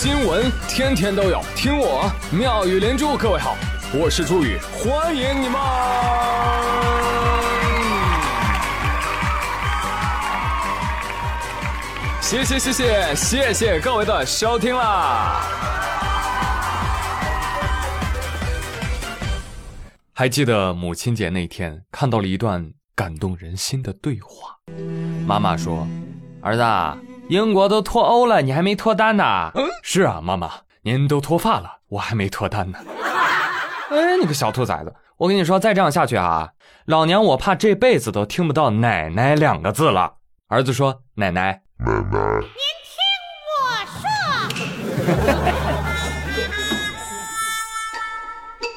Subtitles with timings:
[0.00, 3.16] 新闻天天都有，听我妙语连珠。
[3.16, 3.56] 各位好，
[3.92, 5.60] 我是朱宇，欢迎你们！
[12.20, 15.42] 谢谢谢谢谢谢各位的收听啦！
[20.14, 24.54] 还记得母亲节那天，看到了一段感动人心的对话。
[25.26, 25.84] 妈妈说
[26.40, 26.62] ：“儿子，
[27.28, 29.52] 英国都脱欧了，你还没脱单呢
[29.84, 30.50] ？”“是啊，妈妈，
[30.82, 32.78] 您都脱发了，我还没脱单呢。
[33.90, 36.52] ”“哎，你个小兔崽子，我跟你说，再这样下去啊，
[36.86, 40.14] 老娘我怕这辈子都听不到‘奶奶’两个字了。”
[40.48, 42.96] 儿子说：“奶奶，奶奶，您听
[43.52, 43.60] 我
[43.92, 44.08] 说。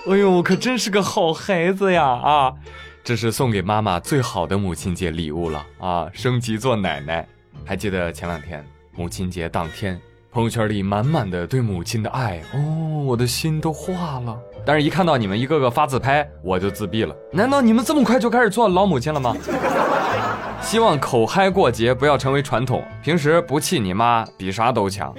[0.11, 2.03] ”哎呦，可真是个好孩子呀！
[2.05, 2.53] 啊，
[3.01, 6.09] 这是送给妈妈最好的母亲节礼物了啊！
[6.11, 7.25] 升级做奶奶。
[7.65, 9.99] 还记得前两天母亲节当天，
[10.31, 14.37] 朋友圈里满满的对母亲的爱哦，我的心都化了。
[14.65, 17.15] 但是，一看到你们一个个发自拍，我就自闭了。
[17.32, 19.35] 难道你们这么快就开始做老母亲了吗？
[20.62, 25.13] 希望口嗨过节不要成为传统，平时不气你妈，比啥都强，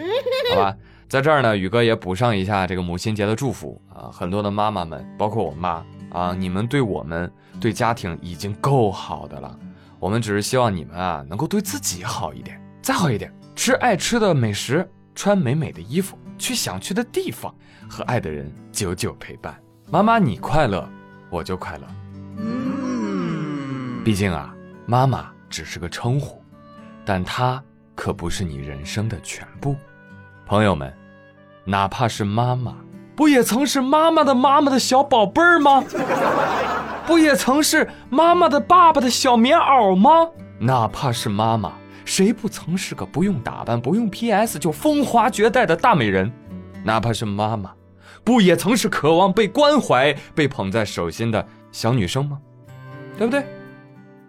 [0.55, 0.77] 好吧？
[1.09, 4.09] 在这儿呢，宇哥也补上一下这个母亲节的祝福啊！
[4.13, 9.59] 很多的妈妈们，包括我妈啊，你们对我们、对家庭已经够好的了，
[10.03, 17.55] 我们只是希望你们啊，能够对自己好一点，再好一点，吃爱吃的美食，穿美美的衣服，去想去的地方，
[17.89, 19.57] 和爱的人久久陪伴。
[19.89, 20.89] 妈妈你快乐，
[21.31, 21.87] 我就快乐。
[22.39, 24.53] 嗯，毕竟啊，
[24.87, 26.43] 妈妈只是个称呼，
[27.05, 27.63] 但她
[27.95, 29.77] 可不是你人生的全部。
[30.45, 30.93] 朋友们。
[31.65, 32.75] 哪怕是妈妈，
[33.15, 35.85] 不也曾是妈妈的妈妈的小宝贝儿吗？
[37.07, 40.29] 不也曾是妈妈的爸爸的小棉袄吗？
[40.59, 41.73] 哪怕是妈妈，
[42.05, 46.33] 谁不曾是个不用打扮、不用 PS 就风华绝代的大美人？
[46.85, 47.73] 哪怕是妈妈，
[48.25, 52.39] 不也曾是渴望被关怀、被捧在手心的小女生吗？
[53.19, 53.45] 对不对？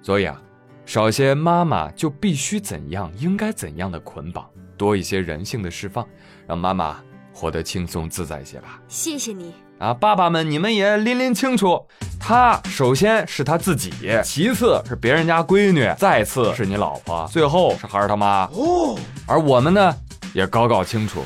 [0.01, 0.41] 所以啊，
[0.85, 6.05] 少些妈妈就必须怎样、应该怎样的捆绑，多一些人性的释放，
[6.47, 6.97] 让妈妈。
[7.35, 8.79] 活得轻松自在些吧。
[8.87, 11.85] 谢谢你啊，爸爸们，你们也拎拎清楚，
[12.17, 13.91] 他首先是他自己，
[14.23, 18.45] 其次是别人家闺女，再次是你老婆，最后是孩儿他妈。
[18.53, 19.93] 哦，而我们呢，
[20.33, 21.21] 也搞搞清楚，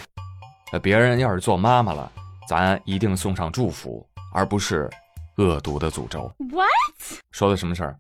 [0.74, 2.12] 那别人要是做妈妈了，
[2.50, 4.04] 咱一定送上祝福，
[4.34, 4.90] 而不是
[5.36, 6.22] 恶毒的诅咒。
[6.50, 7.22] What？
[7.30, 8.00] 说的什么事儿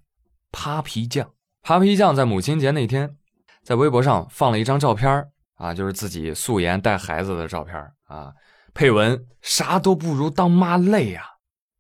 [0.51, 1.29] ？Papi 酱
[1.63, 3.15] ，Papi 酱在母亲节那天，
[3.63, 5.23] 在微博上放了一张照片
[5.57, 7.75] 啊，就是自己素颜带孩子的照片
[8.07, 8.33] 啊，
[8.77, 11.23] 配文啥都不如当妈累呀，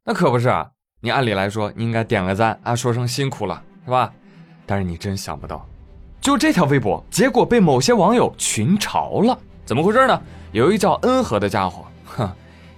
[0.03, 0.67] 那可不是啊！
[0.99, 4.11] 你按理来说你应该点个赞啊，说声辛苦了，是吧？
[4.65, 5.63] 但是你真想不到，
[6.19, 10.19] 就这条微博，结果被某些网友群嘲了，怎么回事呢？
[10.53, 12.27] 有一叫恩和的家伙，哼，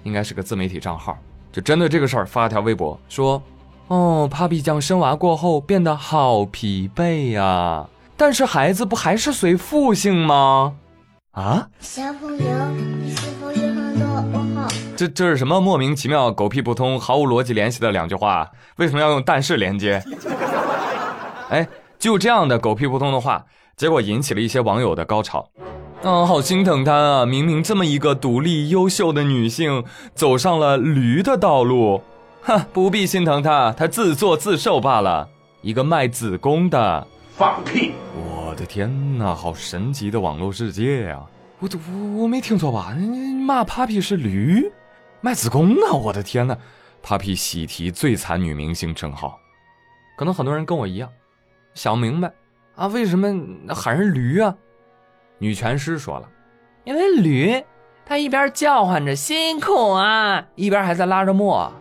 [0.03, 1.17] 应该是个自媒体账号，
[1.49, 3.41] 就针对这个事儿发了条微博，说
[3.87, 7.87] ：“哦，Papi 酱生娃过后变得好疲惫呀，
[8.17, 10.75] 但是孩子不还是随父姓吗？”
[11.31, 12.45] 啊，小朋友，
[14.99, 18.51] 这这是什么莫名其妙、狗屁不通、毫无逻辑联系的两句话？
[18.75, 20.03] 为什么要用但是连接？
[21.49, 21.65] 哎，
[21.97, 23.45] 就这样的狗屁不通的话，
[23.77, 25.49] 结果引起了一些网友的高潮。
[26.03, 27.25] 啊，好心疼她啊！
[27.25, 32.01] 明明这么一个独立优秀的女性，走上了驴的道路。
[32.41, 35.29] 哼，不必心疼她，她自作自受罢了。
[35.61, 37.93] 一个卖子宫的，放屁！
[38.17, 41.21] 我的天哪，好神奇的网络世界呀！
[41.59, 42.93] 我我我没听错吧？
[43.45, 44.69] 骂 Papi 是驴，
[45.21, 45.93] 卖子宫啊？
[45.93, 46.57] 我的天哪
[47.03, 49.39] ！Papi 喜提最惨女明星称号，
[50.17, 51.09] 可能很多人跟我一样，
[51.73, 52.31] 想明白
[52.75, 54.55] 啊，为什么喊人驴啊？
[55.37, 56.29] 女拳师说了，
[56.83, 57.63] 因为驴，
[58.05, 61.71] 他一边叫唤着辛苦啊，一边还在拉着磨，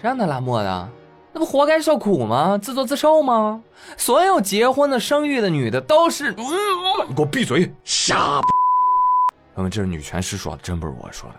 [0.00, 0.88] 谁让他拉磨的？
[1.32, 2.58] 那不活该受苦吗？
[2.58, 3.62] 自作自受吗？
[3.96, 6.32] 所有结婚的、生育的女的都是……
[6.32, 7.72] 你给我闭嘴！
[7.84, 8.40] 傻。
[9.54, 11.36] 朋友们，这是女权师说的，真不是我说的！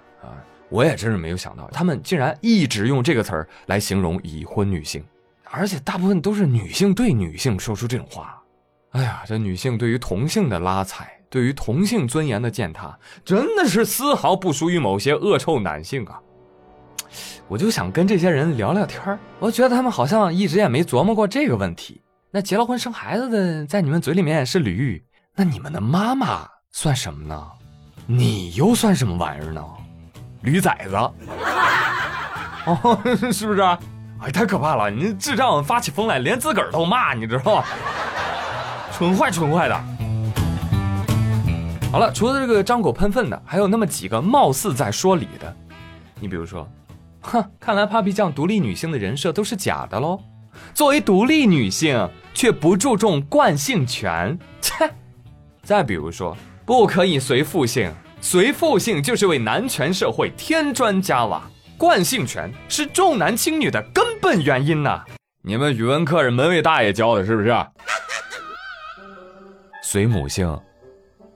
[0.69, 5.04] 我也真是没有想到，他们竟然一直用这个词儿来形容已婚女性，
[5.45, 8.42] 而且大部分都是女性对女性说出这种话。
[8.92, 16.19] 哎呀，这女性对于同性的拉踩，对于同性尊严的践踏，真的是丝毫不输于某些恶臭男性啊！
[17.48, 22.01] 我就想跟这些人聊聊天我觉得他们好像一直也没琢磨过这个问题。
[22.31, 25.04] 那结了婚生孩子的，在你们嘴里面是驴，
[25.36, 27.48] 那你们的妈妈算什么呢？
[28.06, 29.63] 你又算什么玩意儿呢？
[30.41, 30.95] 驴崽子？
[32.65, 33.00] 哦，
[33.31, 33.62] 是不是？
[34.21, 34.89] 哎，太可怕了！
[34.91, 37.63] 你智障发起疯来，连自个儿都骂，你知道吗？
[38.91, 39.81] 蠢坏蠢坏的。
[41.91, 45.56] 好了，除了这个张口喷粪的，还有那么几个貌似在说理的。
[46.19, 46.69] 你比如说，
[47.21, 50.19] 哼，看来 Papi 酱独立女性的人设都是假的喽。
[50.74, 54.92] 作为独立女性，却不注重惯性权，切。
[55.63, 56.35] 再比如说，
[56.65, 57.89] 不可以随父姓，
[58.21, 61.42] 随父姓就是为男权社会添砖加瓦。
[61.77, 65.01] 惯性权是重男轻女的根本原因呐！
[65.42, 67.56] 你们语文课是门卫大爷教的，是不是？
[69.81, 70.60] 随母姓，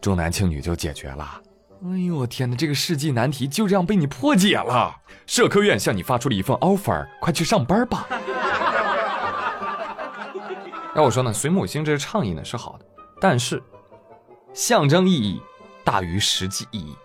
[0.01, 1.39] 重男轻女就解决了。
[1.85, 4.93] 哎呦我天哪，这个世纪难题就这样被你破解了！
[5.25, 8.05] 社科院向你发出了一份 offer，快去上班吧。
[10.93, 12.85] 要我说呢，随母姓这个倡议呢是好的，
[13.21, 13.63] 但是
[14.53, 15.41] 象征意义
[15.83, 16.95] 大于实际意义，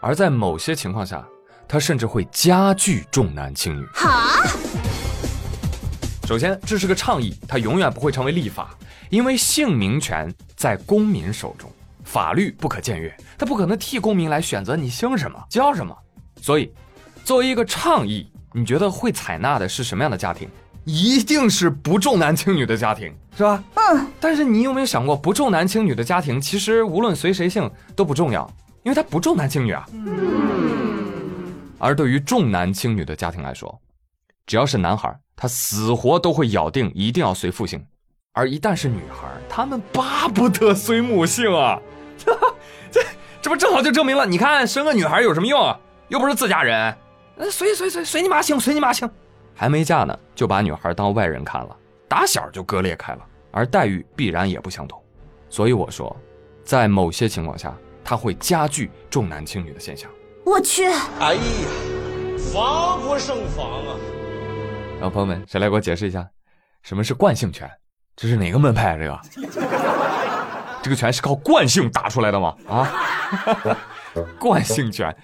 [0.00, 1.26] 而在某些情况下。
[1.68, 3.84] 它甚至会加剧重男轻女。
[3.92, 4.40] 好，
[6.24, 8.72] 首先这是个倡议，它永远不会成为立法，
[9.10, 11.68] 因为姓名权在公民手中，
[12.04, 15.92] 法律不可僭越，它不可能替公民来选择你姓什么叫什么。
[16.40, 16.72] 所以，
[17.24, 20.48] 作为一个倡议，你觉得会采纳的是什么样的家庭？
[20.86, 23.62] 一定是不重男轻女的家庭，是吧？
[23.74, 24.06] 嗯。
[24.20, 28.48] 但是你有没有想过，不重男轻女的家庭，其实无论随谁姓都不重要，
[28.84, 29.84] 因为他不重男轻女啊。
[31.78, 33.80] 而对于重男轻女的家庭来说，
[34.46, 37.80] 只要是男孩，他死活都会咬定一定要随父姓；
[38.32, 41.80] 而一旦是女孩，他们巴不得随母姓啊！
[42.92, 43.02] 这
[43.42, 44.24] 这不正好就证明了？
[44.24, 45.76] 你看，生个女孩有什么用啊？
[46.08, 46.96] 又不是自家人，
[47.50, 49.10] 随随随随你妈姓，随你妈姓。
[49.56, 51.74] 还没嫁呢，就把女孩当外人看了，
[52.06, 53.20] 打小就割裂开了，
[53.50, 55.02] 而待遇必然也不相同。
[55.48, 56.14] 所以我说，
[56.62, 57.74] 在某些情况下，
[58.04, 60.10] 它会加剧重男轻女的现象。
[60.44, 60.84] 我去！
[60.84, 61.40] 哎呀，
[62.52, 63.96] 防不胜防啊！
[65.00, 66.28] 然后朋友们，谁来给我解释一下，
[66.82, 67.68] 什么是惯性权？
[68.14, 69.20] 这是哪个门派啊？
[69.32, 69.48] 这个
[70.84, 72.54] 这个权是靠惯性打出来的吗？
[72.68, 72.86] 啊？
[74.38, 75.14] 惯性权，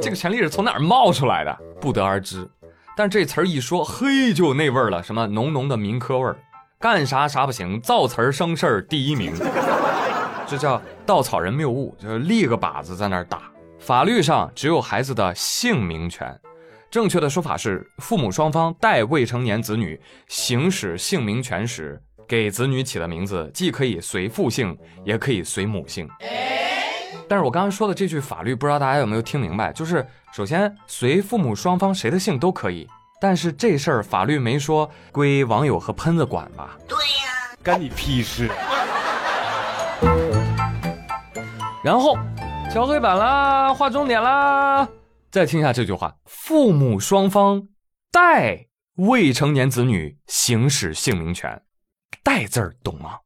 [0.00, 1.58] 这个权利是从哪儿冒出来的？
[1.80, 2.48] 不得而知。
[2.96, 6.36] 但这词儿一说，嘿，就那味儿了，什么浓浓的民科味儿，
[6.80, 9.34] 干啥啥不行，造词儿生事儿第一名，
[10.46, 13.42] 这叫稻草人谬误，就是立个靶子在那儿打。
[13.78, 16.34] 法律上只有孩子的姓名权，
[16.90, 26.08] 正确的说法是，父母双方带未成年子女行使姓名权时，给子女起的名字既可以随父姓，也可以随母姓。
[27.28, 29.72] 但是我刚刚说的这句法律，不知道大家有没有听明白？
[29.72, 32.88] 就是首先随父母双方谁的姓都可以，
[33.20, 36.76] 但是这事儿法律没说归网友和喷子管吧？
[36.86, 38.50] 对呀，干你屁事！
[41.82, 42.16] 然后。
[42.68, 44.86] 敲黑板啦，划重点啦！
[45.30, 47.68] 再听一下这句话：父母双方
[48.10, 48.66] 代
[48.96, 51.62] 未成年子女行使姓名权。
[52.22, 53.20] 代字儿懂吗？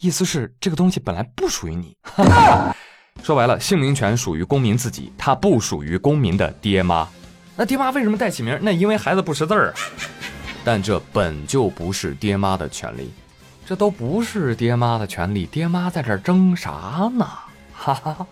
[0.00, 1.96] 意思是这个东西本来不属于你。
[3.22, 7.08] 说白了，姓名权属于公民自己，他不属于公民的爹妈。
[7.56, 8.58] 那爹妈为什么代起名？
[8.62, 9.74] 那因为孩子不识字儿。
[10.64, 13.12] 但这本就不是爹妈的权利，
[13.64, 17.26] 这都不是爹妈的权利，爹妈在这争啥呢？
[17.74, 18.26] 哈哈。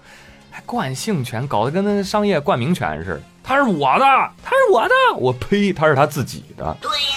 [0.50, 3.22] 还冠姓权，搞得跟那商业冠名权似的。
[3.42, 4.04] 他是我的，
[4.42, 6.76] 他是我的，我呸，他是他自己的。
[6.80, 7.16] 对呀。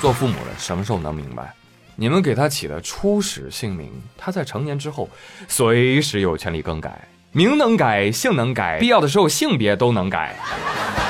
[0.00, 1.54] 做父母的什么时候能明白？
[2.00, 5.10] 你们给他起的初始姓名，他在成年之后
[5.48, 10.36] 随时有权利更改，名能改，姓能改，必要的时候性别都能改。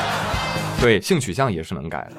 [0.81, 2.17] 对，性取向也是能改的。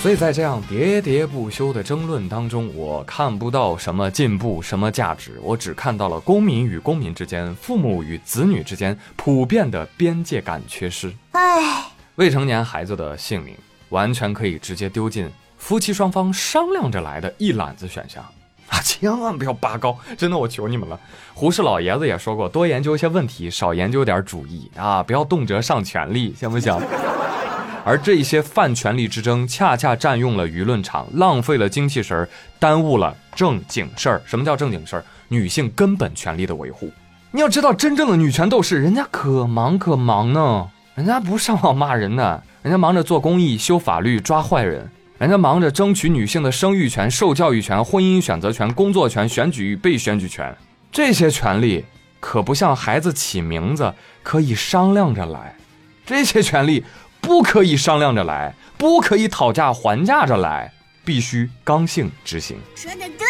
[0.00, 11.12] 所以在这样喋喋不休的争论当中，我看不到什么进步，什么价值，我只看到了公民与公民之间、父母与子女之间普遍的边界感缺失。
[11.32, 11.82] 唉，
[12.14, 13.56] 未成年孩子的姓名
[13.88, 18.24] 完全可以直接丢进夫妻双方商量着来的一揽子选项
[18.68, 18.80] 啊！
[18.82, 20.98] 千万不要拔高，真的，我求你们了。
[21.34, 25.02] 胡适老爷子也说过，多研究一些问题，少研究点主义啊！
[25.02, 26.74] 不要动辄上权力，行不行？
[27.84, 34.20] 而这些泛权力之争，恰恰占用了舆论场，浪费了精气神耽误了正经事儿。
[34.24, 35.04] 什么叫正经事儿？
[35.28, 36.90] 女性根本权利的维护。
[37.30, 40.68] 你要知道，真正的女权斗士，人家可忙可忙呢。
[40.96, 50.54] 人家不上网骂人呢，人家忙着做公益、修法律、抓坏人，人家忙着争取女性的生育权、受教育权、婚姻选择权、工作权、选举与被选举权。
[50.92, 51.84] 这些权利
[52.20, 55.56] 可不像孩子起名字可以商量着来，
[56.04, 56.84] 这些权利。
[57.18, 60.72] 不可以商量着来，不可以讨价还价着来，
[61.04, 62.56] 必须刚性执行。
[62.76, 63.26] 说的对。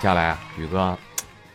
[0.00, 0.96] 接下来啊，宇哥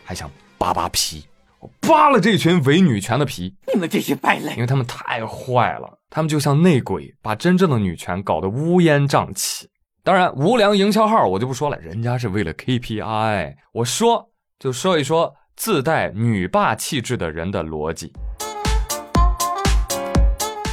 [0.06, 1.26] 还想扒扒皮，
[1.60, 3.54] 我扒了这群伪女权的皮。
[3.74, 9.70] 你们这些败类，因为他们太坏了他们就像内鬼，把真正的女权搞得乌烟瘴气。
[10.04, 13.56] 当然，无良营销号我就不说了，人家是为了 KPI。
[13.74, 18.14] 我说就说一说自带女霸气质的人的逻辑。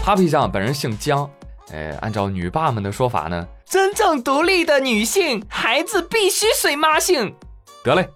[0.05, 1.29] Papi 酱本人姓姜，
[1.73, 7.35] 哎，按照女霸们的说法呢，真正独立的女性，孩子必须随妈姓。
[7.83, 8.09] 得嘞，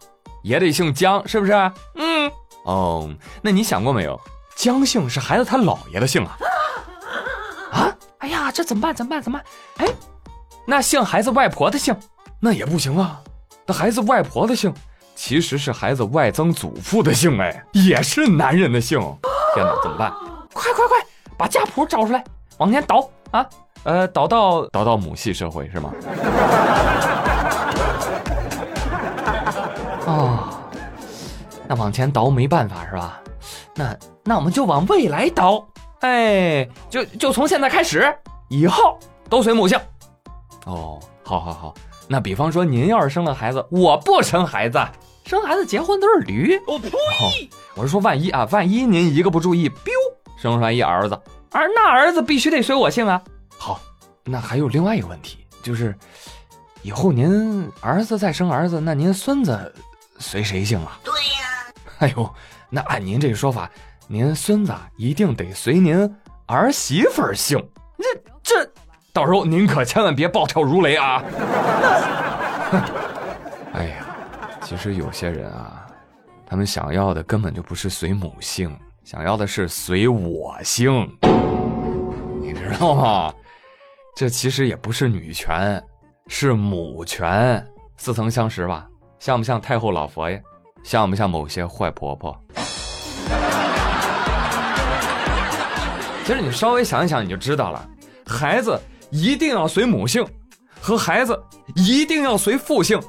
[0.44, 1.52] 也得姓姜，是不是？
[1.96, 2.30] 嗯。
[2.70, 3.10] 哦，
[3.42, 4.18] 那你想过没有？
[4.54, 6.36] 姜姓是孩子他姥爷的姓啊。
[7.72, 7.96] 啊！
[8.18, 8.94] 哎呀，这怎么办？
[8.94, 9.20] 怎么办？
[9.20, 9.88] 怎么办？
[9.88, 9.92] 哎，
[10.66, 11.96] 那姓孩子外婆的姓，
[12.38, 13.20] 那也不行啊。
[13.66, 14.72] 那孩子外婆的姓，
[15.16, 19.00] 其实是孩子外曾祖父的姓，哎，也是男人的姓。
[19.54, 20.12] 天哪，怎么办？
[20.52, 20.98] 快快快！
[21.36, 22.22] 把家谱找出来，
[22.58, 23.44] 往前倒啊！
[23.82, 25.90] 呃，倒到倒到母系社会是吗？
[31.70, 33.22] 那往前倒没办法是吧？
[33.76, 35.64] 那那我们就往未来倒，
[36.00, 38.12] 哎，就就从现在开始，
[38.48, 38.98] 以后
[39.28, 39.78] 都随母姓。
[40.66, 41.72] 哦，好好好。
[42.08, 44.84] 那比方说您要是生了孩子，我不生孩子，
[45.24, 46.60] 生孩子结婚都是驴。
[46.66, 46.90] 我呸！
[47.76, 49.92] 我是说万一啊，万一您一个不注意，biu。
[50.36, 51.16] 生出来一儿子，
[51.52, 53.22] 而那儿子必须得随我姓啊。
[53.56, 53.80] 好，
[54.24, 55.96] 那还有另外一个问题，就是
[56.82, 59.72] 以后您儿子再生儿子，那您孙子
[60.18, 60.98] 随谁姓啊？
[61.04, 61.46] 对呀。
[62.00, 62.34] 哎呦，
[62.70, 63.70] 那按您这个说法，
[64.08, 66.10] 您孙子一定得随您
[66.46, 67.58] 儿媳妇姓。
[67.98, 68.04] 这
[68.42, 68.72] 这，
[69.12, 71.22] 到时候您可千万别暴跳如雷啊！
[73.74, 74.06] 哎呀，
[74.62, 75.86] 其实有些人啊，
[76.46, 78.74] 他们想要的根本就不是随母姓。
[79.04, 81.06] 想要的是随我姓，
[82.40, 83.34] 你知道吗？
[84.16, 85.82] 这其实也不是女权，
[86.28, 87.62] 是母权。
[87.98, 88.86] 似曾相识吧？
[89.18, 90.42] 像不像太后老佛爷？
[90.82, 92.36] 像不像某些坏婆婆？
[96.24, 97.88] 其实你稍微想一想，你就知道了。
[98.26, 100.24] 孩子一定要随母姓，
[100.80, 101.36] 和孩子
[101.74, 103.00] 一定要随父姓，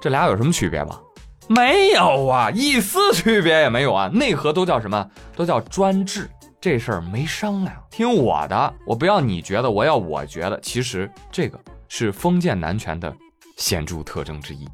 [0.00, 1.00] 这俩有什么区别吗？
[1.48, 5.04] 没有啊，一丝区别也没有啊，内核都叫什么？
[5.34, 11.58] 都叫专制，这事儿没商量，听我的，我不要你觉得，我要我觉得，其实这个
[11.88, 13.12] 是封建男权的
[13.56, 14.68] 显著特征之一。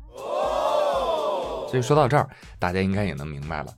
[1.66, 3.72] 所以说到这儿，大家应该也能明白了，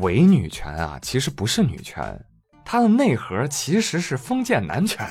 [0.00, 2.18] 伪女权啊，其实不是女权，
[2.64, 5.06] 它的内核其实是封建男权。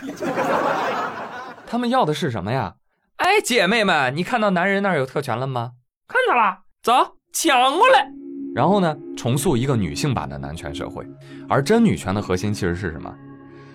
[1.67, 2.75] 他们要的是什么呀？
[3.17, 5.71] 哎，姐妹们，你看到男人那儿有特权了吗？
[6.07, 6.59] 看到了。
[6.83, 8.07] 走，抢过来，
[8.53, 11.05] 然后呢，重塑一个女性版的男权社会。
[11.49, 13.13] 而真女权的核心其实是什么？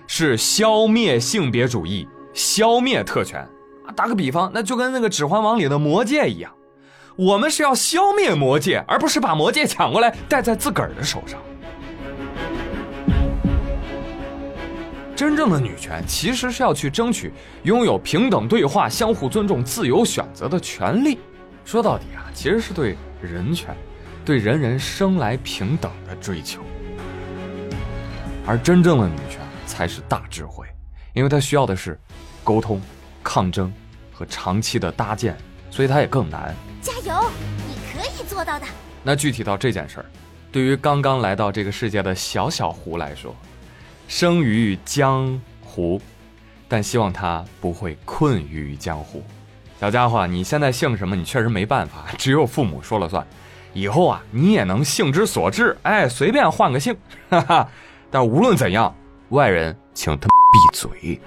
[0.06, 3.40] 是消灭性别主义，消灭特权。
[3.86, 6.52] 啊，打个比方，那就跟那个《指环王》里的魔戒一样，
[7.20, 11.38] 我们是要消灭魔戒，而不是把魔戒抢过来戴在自个儿的手上。
[15.14, 17.30] 真正的女权其实是要去争取
[17.64, 21.18] 拥有平等对话、相互尊重、自由选择的权利。
[21.62, 23.76] 说到底啊，其实是对人权、
[24.24, 26.62] 对人人生来平等的追求。
[28.46, 30.66] 而真正的女权才是大智慧，
[31.12, 32.00] 因为它需要的是
[32.42, 32.80] 沟通、
[33.22, 33.70] 抗争
[34.10, 35.36] 和长期的搭建，
[35.70, 36.56] 所以它也更难。
[36.80, 37.30] 加油，
[37.68, 38.66] 你可以做到的。
[39.02, 40.06] 那具体到这件事儿，
[40.50, 43.34] 对于刚刚来到这个世界的小小胡来说，
[44.08, 46.00] 生于江湖，
[46.68, 49.22] 但希望他不会困于江湖。
[49.80, 51.16] 小家伙，你现在姓什么？
[51.16, 53.26] 你确实没办法，只有父母说了算。
[53.72, 56.96] 以后啊，你也能性之所至，哎，随便换个姓，
[57.30, 57.68] 哈哈。
[58.10, 58.94] 但无论怎样，
[59.28, 61.20] 外人请他闭嘴。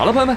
[0.00, 0.34] 好了，朋友们，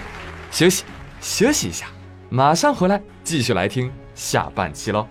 [0.51, 0.84] 休息
[1.22, 1.86] 休息一下，
[2.29, 5.08] 马上回来继续来听下半期喽。